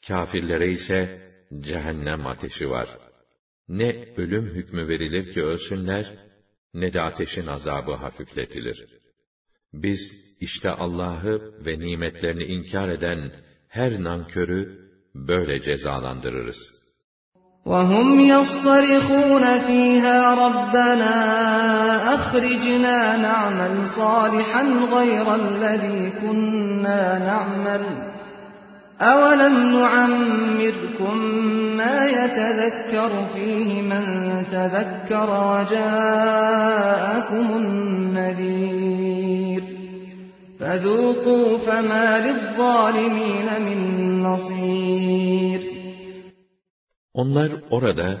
Kafirlere 0.08 0.68
ise 0.68 1.00
cehennem 1.60 2.26
ateşi 2.26 2.70
var. 2.70 2.88
Ne 3.68 4.14
ölüm 4.16 4.44
hükmü 4.44 4.88
verilir 4.88 5.32
ki 5.32 5.42
ölsünler, 5.42 6.14
ne 6.74 6.92
de 6.92 7.00
ateşin 7.00 7.46
azabı 7.46 7.94
hafifletilir. 7.94 8.86
Biz 9.72 9.98
işte 10.40 10.70
Allah'ı 10.70 11.66
ve 11.66 11.78
nimetlerini 11.78 12.44
inkar 12.44 12.88
eden 12.88 13.32
her 13.68 14.02
nankörü 14.02 14.90
böyle 15.14 15.62
cezalandırırız. 15.62 16.84
وَهُمْ 17.66 18.08
يَصْطَرِخُونَ 18.32 19.44
فِيهَا 19.68 20.18
رَبَّنَا 20.44 21.16
أَخْرِجْنَا 22.16 22.98
نَعْمَلْ 23.28 23.74
صَالِحًا 23.98 24.62
غَيْرَ 24.94 25.26
الَّذ۪ي 25.42 26.00
كُنَّا 26.20 27.02
نَعْمَلُ 27.30 28.07
أَوَلَمْ 29.00 29.54
نُعَمِّرْكُمْ 29.76 31.16
مَا 31.76 31.98
يَتَذَكَّرُ 32.18 33.10
فِيهِ 33.34 33.82
مَنْ 33.82 34.04
تَذَكَّرَ 34.54 35.28
وَجَاءَكُمُ 35.52 35.86
النَّذ۪يرُ 37.62 38.94
فَذُوقُوا 40.60 41.48
فَمَا 41.66 42.06
لِلظَّالِمِينَ 42.26 43.48
مِنْ 43.68 43.80
نَصِيرٍ 44.22 45.60
Onlar 47.14 47.52
orada 47.70 48.18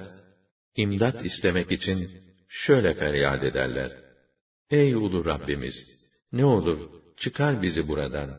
imdat 0.76 1.24
istemek 1.24 1.72
için 1.72 2.10
şöyle 2.48 2.92
feryat 2.92 3.44
ederler. 3.44 3.92
Ey 4.70 4.94
ulu 4.94 5.24
Rabbimiz! 5.24 5.74
Ne 6.32 6.44
olur 6.44 6.78
çıkar 7.16 7.62
bizi 7.62 7.88
buradan. 7.88 8.30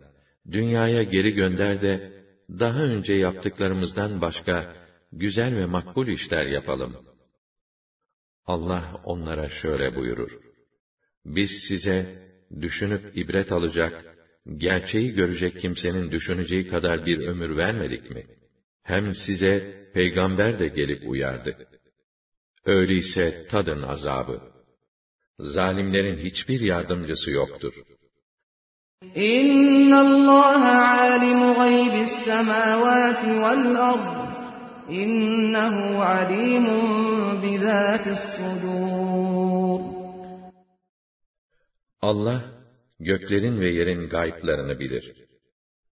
Dünyaya 0.52 1.04
geri 1.04 1.32
gönder 1.32 1.82
de 1.82 2.16
daha 2.59 2.83
önce 2.83 3.15
yaptıklarımızdan 3.15 4.21
başka 4.21 4.75
güzel 5.13 5.57
ve 5.57 5.67
makbul 5.67 6.09
işler 6.09 6.47
yapalım. 6.47 6.97
Allah 8.47 9.01
onlara 9.05 9.49
şöyle 9.49 9.97
buyurur. 9.97 10.39
Biz 11.25 11.51
size 11.69 12.29
düşünüp 12.61 13.17
ibret 13.17 13.53
alacak, 13.53 14.17
gerçeği 14.57 15.15
görecek 15.15 15.61
kimsenin 15.61 16.11
düşüneceği 16.11 16.69
kadar 16.69 17.07
bir 17.07 17.19
ömür 17.19 17.57
vermedik 17.57 18.11
mi? 18.11 18.27
Hem 18.83 19.15
size 19.15 19.87
peygamber 19.95 20.59
de 20.59 20.69
gelip 20.69 21.09
uyardı. 21.09 21.69
Öyleyse 22.65 23.47
tadın 23.51 23.83
azabı. 23.83 24.41
Zalimlerin 25.39 26.17
hiçbir 26.17 26.61
yardımcısı 26.61 27.31
yoktur. 27.31 27.75
İnna 29.16 30.00
Allah 30.00 30.64
alimu 31.12 31.54
gaybis 31.54 32.12
semawati 32.26 33.28
vel 33.44 33.76
ard. 33.92 34.16
İnnehu 34.90 36.02
alimun 36.02 37.44
bizatis 37.44 38.24
sudur. 38.38 39.82
Allah 42.02 42.42
göklerin 43.00 43.62
ve 43.62 43.70
yerin 43.72 44.10
gayplarını 44.10 44.80
bilir. 44.80 45.14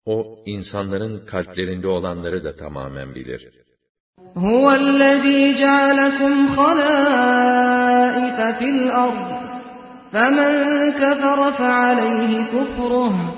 O 0.06 0.44
insanların 0.46 1.26
kalplerinde 1.26 1.88
olanları 1.88 2.44
da 2.44 2.56
tamamen 2.56 3.16
bilir. 3.16 3.42
هو 4.48 4.72
الذي 4.72 5.42
جعلكم 5.64 6.34
خلائف 6.58 8.38
في 8.58 8.68
الأرض 8.76 9.43
فمن 10.14 10.92
كفر 10.92 11.52
فعليه 11.52 12.44
كفره 12.44 13.36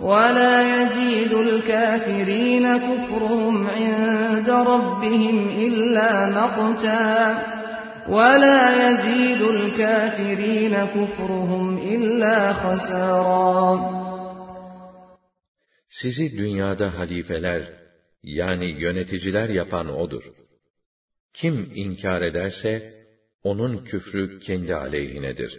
ولا 0.00 0.82
يزيد 0.82 1.32
الكافرين 1.32 2.76
كفرهم 2.76 3.66
عند 3.66 4.50
ربهم 4.50 5.48
إلا 5.48 6.30
مقتا 6.30 7.42
ولا 8.08 8.88
يزيد 8.88 9.42
الكافرين 9.42 10.74
كفرهم 10.74 11.78
إلا 11.78 12.52
خسارا 12.52 13.98
Sizi 15.90 16.38
dünyada 16.38 16.98
halifeler, 16.98 17.62
yani 18.22 18.70
yöneticiler 18.82 19.48
yapan 19.48 19.88
O'dur. 20.00 20.24
Kim 21.34 21.72
inkar 21.74 22.22
ederse, 22.22 22.94
onun 23.42 23.84
küfrü 23.84 24.40
kendi 24.40 24.74
aleyhinedir. 24.74 25.52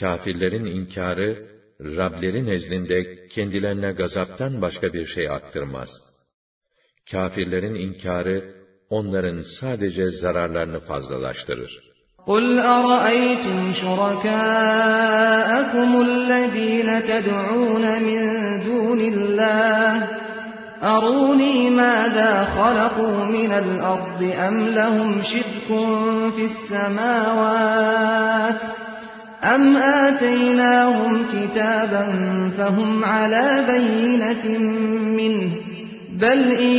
Kafirlerin 0.00 0.64
inkarı, 0.64 1.36
Rableri 1.80 2.46
nezdinde 2.46 3.06
kendilerine 3.30 3.92
gazaptan 3.92 4.60
başka 4.60 4.92
bir 4.92 5.06
şey 5.06 5.30
aktırmaz. 5.30 5.88
Kafirlerin 7.10 7.74
inkarı, 7.74 8.44
onların 8.90 9.42
sadece 9.60 10.10
zararlarını 10.10 10.80
fazlalaştırır. 10.80 11.92
قُلْ 12.26 12.60
أَرَأَيْتُمْ 12.60 13.72
شُرَكَاءَكُمُ 13.82 14.30
الَّذ۪ينَ 16.08 16.88
تَدْعُونَ 17.10 17.84
مِنْ 18.08 18.20
دُونِ 18.66 19.00
اللّٰهِ 19.14 19.92
أَرُونِي 20.82 21.56
مَاذَا 21.70 22.32
خَلَقُوا 22.56 23.18
مِنَ 23.36 23.52
الْأَرْضِ 23.64 24.20
أَمْ 24.46 24.56
لَهُمْ 24.78 25.10
شِرْكٌ 25.22 25.68
فِي 26.36 26.44
السَّمَاوَاتِ 26.52 27.82
أَمْ 29.54 29.76
آتَيْنَاهُمْ 29.76 31.12
كِتَابًا 31.32 32.04
فَهُمْ 32.58 33.04
عَلَى 33.04 33.46
بَيِّنَةٍ 33.72 34.44
مِّنْهِ 35.18 35.50
بَلْ 36.22 36.40
إِنْ 36.68 36.76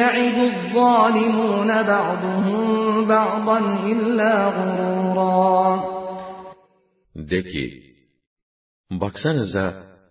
يَعِدُ 0.00 0.36
الظَّالِمُونَ 0.50 1.70
بَعْضُهُمْ 1.82 2.64
بَعْضًا 3.08 3.58
إِلَّا 3.92 4.32
غُرُورًا 4.56 5.92
De 7.16 7.42
ki, 7.42 7.94
baksanıza 8.90 9.66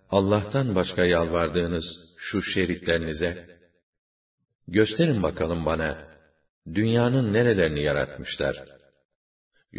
Allah'tan 0.10 0.75
başka 0.75 1.05
yalvardığınız 1.05 1.86
şu 2.17 2.41
şeriklerinize, 2.41 3.45
gösterin 4.67 5.23
bakalım 5.23 5.65
bana, 5.65 5.97
dünyanın 6.73 7.34
nerelerini 7.34 7.84
yaratmışlar? 7.84 8.74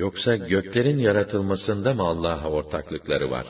Yoksa 0.03 0.35
göklerin 0.35 0.97
yaratılmasında 0.97 1.93
mı 1.93 2.03
Allah'a 2.03 2.49
ortaklıkları 2.49 3.31
var? 3.31 3.47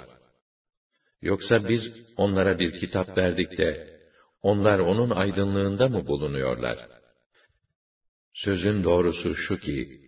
Yoksa 1.21 1.69
biz 1.69 1.81
onlara 2.17 2.59
bir 2.59 2.79
kitap 2.79 3.17
verdik 3.17 3.57
de, 3.57 3.99
onlar 4.41 4.79
onun 4.79 5.09
aydınlığında 5.09 5.87
mı 5.89 6.07
bulunuyorlar? 6.07 6.77
Sözün 8.33 8.83
doğrusu 8.83 9.35
şu 9.35 9.57
ki, 9.59 10.01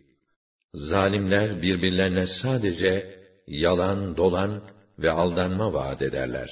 zalimler 0.74 1.62
birbirlerine 1.62 2.26
sadece 2.42 3.20
yalan, 3.48 4.18
dolan 4.18 4.62
ve 5.00 5.12
aldanma 5.12 5.74
vaat 5.74 6.02
ederler. 6.02 6.50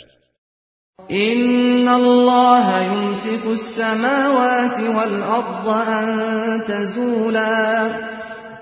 İnna 1.10 1.95
Allah 1.95 2.84
yumsiku 2.84 3.56
semawati 3.76 4.86
vel 4.97 5.21
arda 5.38 5.78
en 6.02 6.65
tezula 6.65 8.17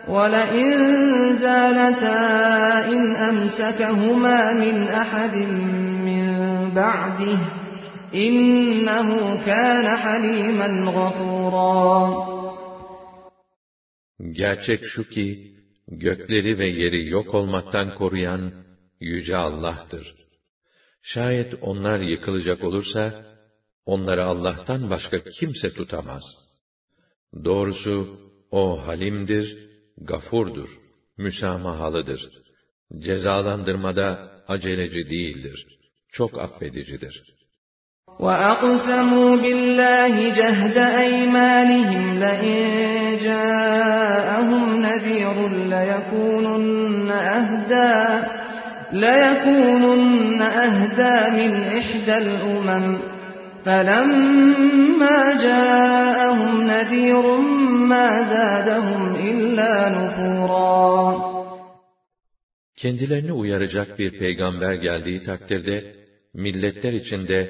وَلَئِنْ 0.09 0.70
زَالَتَا 1.44 2.20
إِنْ 2.94 3.02
أَمْسَكَهُمَا 3.28 4.40
مِنْ 4.62 4.76
أَحَدٍ 5.02 5.35
مِّنْ 6.09 6.24
بَعْدِهِ 6.74 7.38
إِنَّهُ 8.14 9.09
كَانَ 9.46 9.87
حَلِيمًا 10.04 10.68
غَفُورًا 10.96 12.40
Gerçek 14.30 14.80
şu 14.85 15.09
ki, 15.09 15.54
gökleri 15.88 16.59
ve 16.59 16.68
yeri 16.68 17.09
yok 17.09 17.35
olmaktan 17.35 17.94
koruyan 17.94 18.52
Yüce 19.00 19.37
Allah'tır. 19.37 20.14
Şayet 21.02 21.54
onlar 21.62 22.00
yıkılacak 22.00 22.64
olursa, 22.64 23.24
onları 23.87 24.24
Allah'tan 24.24 24.90
başka 24.90 25.24
kimse 25.24 25.68
tutamaz. 25.70 26.22
Doğrusu, 27.44 28.20
O 28.50 28.87
halimdir, 28.87 29.70
gafurdur, 30.00 30.68
müsamahalıdır. 31.18 32.30
Cezalandırmada 32.98 34.30
aceleci 34.48 35.11
değildir. 35.11 35.66
Çok 36.12 36.38
affedicidir. 36.38 37.24
وَأَقْسَمُوا 38.18 39.33
بِاللّٰهِ 39.44 40.14
جَهْدَ 40.40 40.76
أَيْمَانِهِمْ 41.04 42.04
لَئِنْ 42.24 42.61
جَاءَهُمْ 43.26 44.64
نَذِيرٌ 44.87 45.37
لَيَكُونُنَّ 45.74 47.11
أَهْدَى 47.38 47.96
لَيَكُونُنَّ 49.04 50.40
أَهْدَى 50.42 51.16
مِنْ 51.38 51.52
إِحْدَى 51.78 52.14
الْأُمَمِ 52.24 52.85
فَلَمَّا 53.64 55.18
جَاءَهُمْ 55.46 56.50
نَذِيرٌ 56.72 57.24
مَا 57.92 58.09
زَادَهُمْ 58.33 59.02
إِلَّا 59.30 59.72
نُفُورًا 59.96 60.80
Kendilerini 62.76 63.33
uyaracak 63.33 63.98
bir 63.98 64.18
peygamber 64.18 64.74
geldiği 64.74 65.22
takdirde, 65.22 65.85
milletler 66.35 66.92
içinde, 66.92 67.48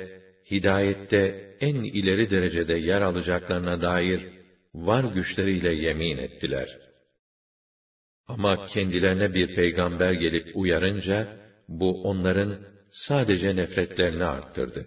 hidayette 0.50 1.35
en 1.61 1.74
ileri 1.74 2.30
derecede 2.30 2.74
yer 2.74 3.00
alacaklarına 3.00 3.80
dair 3.80 4.20
var 4.74 5.04
güçleriyle 5.04 5.72
yemin 5.72 6.18
ettiler. 6.18 6.68
Ama 8.26 8.59
kendilerine 8.74 9.35
bir 9.35 9.54
peygamber 9.54 10.12
gelip 10.12 10.44
uyarınca, 10.54 11.28
bu 11.68 12.02
onların 12.02 12.59
sadece 12.90 13.56
nefretlerini 13.56 14.24
arttırdı. 14.24 14.87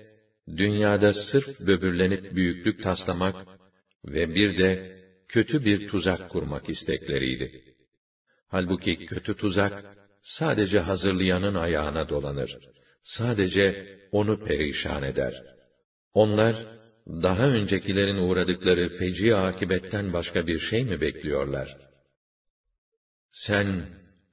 dünyada 0.47 1.13
sırf 1.13 1.59
böbürlenip 1.59 2.35
büyüklük 2.35 2.83
taslamak 2.83 3.47
ve 4.05 4.35
bir 4.35 4.57
de 4.57 5.01
kötü 5.27 5.65
bir 5.65 5.87
tuzak 5.87 6.29
kurmak 6.29 6.69
istekleriydi. 6.69 7.63
Halbuki 8.47 9.05
kötü 9.05 9.35
tuzak, 9.35 9.97
sadece 10.21 10.79
hazırlayanın 10.79 11.55
ayağına 11.55 12.09
dolanır. 12.09 12.57
Sadece 13.03 13.97
onu 14.11 14.43
perişan 14.43 15.03
eder. 15.03 15.43
Onlar, 16.13 16.55
daha 17.07 17.47
öncekilerin 17.47 18.17
uğradıkları 18.17 18.89
feci 18.89 19.35
akibetten 19.35 20.13
başka 20.13 20.47
bir 20.47 20.59
şey 20.59 20.83
mi 20.83 21.01
bekliyorlar? 21.01 21.77
Sen, 23.31 23.85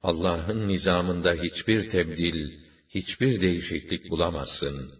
Allah'ın 0.03 0.67
nizamında 0.67 1.33
hiçbir 1.33 1.89
tebdil, 1.89 2.59
hiçbir 2.89 3.41
değişiklik 3.41 4.09
bulamazsın. 4.09 4.98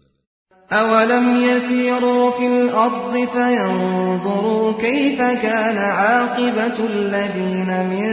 أَوَلَمْ 0.72 1.38
يَسِيرُوا 1.38 2.32
فِي 2.32 2.48
الْأَرْضِ 2.48 3.14
فَيَنْظُرُوا 3.34 4.82
كَيْفَ 4.82 5.18
كَانَ 5.18 5.78
عَاقِبَةُ 5.78 6.78
الَّذِينَ 6.86 7.70
مِنْ 7.90 8.10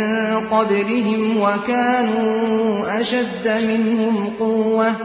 قَبْلِهِمْ 0.49 1.41
وَكَانُوا 1.41 3.01
أَشَدَّ 3.01 3.49
مِنْهُمْ 3.69 4.31
قُوَّةً 4.39 4.97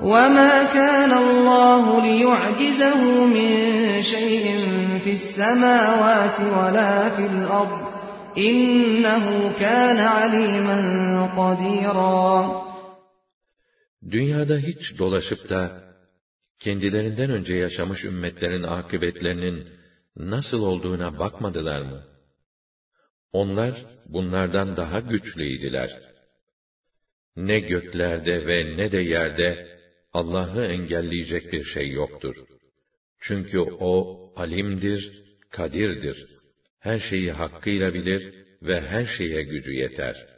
وَمَا 0.00 0.64
كَانَ 0.74 1.12
اللَّهُ 1.12 2.02
لِيُعْجِزَهُ 2.02 3.00
مِنْ 3.36 3.50
شَيْءٍ 4.02 4.44
فِي 5.04 5.10
السَّمَاوَاتِ 5.10 6.40
وَلَا 6.40 7.08
فِي 7.08 7.26
الْأَرْضِ 7.26 7.80
إِنَّهُ 8.38 9.52
كَانَ 9.60 9.98
عَلِيمًا 9.98 10.78
قَدِيرًا. 11.36 12.48
Dünyada 14.10 14.56
hiç 14.56 14.98
dolaşıp 14.98 15.50
da 15.50 15.87
kendilerinden 16.58 17.30
önce 17.30 17.54
yaşamış 17.54 18.04
ümmetlerin 18.04 18.62
akıbetlerinin 18.62 19.68
nasıl 20.16 20.62
olduğuna 20.62 21.18
bakmadılar 21.18 21.82
mı? 21.82 22.04
Onlar 23.32 23.74
bunlardan 24.06 24.76
daha 24.76 25.00
güçlüydiler. 25.00 25.90
Ne 27.36 27.60
göklerde 27.60 28.46
ve 28.46 28.76
ne 28.76 28.92
de 28.92 28.98
yerde 28.98 29.78
Allah'ı 30.12 30.64
engelleyecek 30.64 31.52
bir 31.52 31.64
şey 31.64 31.90
yoktur. 31.90 32.36
Çünkü 33.20 33.58
O 33.58 34.20
alimdir, 34.36 35.22
kadirdir. 35.50 36.26
Her 36.78 36.98
şeyi 36.98 37.32
hakkıyla 37.32 37.94
bilir 37.94 38.34
ve 38.62 38.80
her 38.80 39.04
şeye 39.04 39.42
gücü 39.42 39.72
yeter.'' 39.72 40.37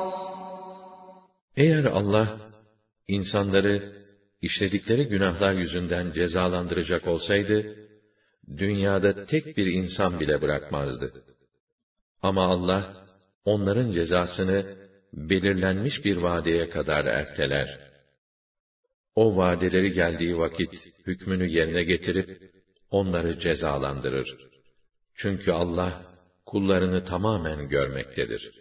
Eğer 1.61 1.83
Allah, 1.83 2.51
insanları 3.07 4.05
işledikleri 4.41 5.07
günahlar 5.07 5.53
yüzünden 5.53 6.11
cezalandıracak 6.11 7.07
olsaydı, 7.07 7.75
dünyada 8.57 9.25
tek 9.25 9.57
bir 9.57 9.65
insan 9.65 10.19
bile 10.19 10.41
bırakmazdı. 10.41 11.23
Ama 12.21 12.47
Allah, 12.47 13.07
onların 13.45 13.91
cezasını 13.91 14.75
belirlenmiş 15.13 16.05
bir 16.05 16.17
vadeye 16.17 16.69
kadar 16.69 17.05
erteler. 17.05 17.79
O 19.15 19.37
vadeleri 19.37 19.91
geldiği 19.91 20.37
vakit 20.37 20.73
hükmünü 21.07 21.47
yerine 21.49 21.83
getirip, 21.83 22.51
onları 22.91 23.39
cezalandırır. 23.39 24.37
Çünkü 25.15 25.51
Allah, 25.51 26.05
kullarını 26.45 27.03
tamamen 27.03 27.69
görmektedir. 27.69 28.60